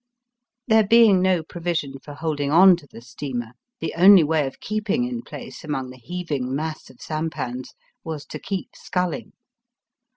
There 0.65 0.83
being 0.83 1.21
no 1.21 1.43
provision 1.43 1.99
for 1.99 2.15
holding 2.15 2.49
on 2.49 2.75
to 2.77 2.87
the 2.87 3.01
steamer, 3.03 3.51
the 3.79 3.93
only 3.95 4.23
way 4.23 4.47
of 4.47 4.59
keeping 4.59 5.03
in 5.03 5.21
place 5.21 5.63
among 5.63 5.91
the 5.91 5.97
heaving 5.99 6.55
mass 6.55 6.89
of 6.89 6.99
sampans 6.99 7.75
was 8.03 8.25
to 8.25 8.39
keep 8.39 8.69
sculling. 8.75 9.33